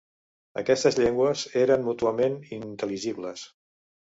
[0.61, 3.45] Aquestes llengües eren mútuament inintel·ligibles.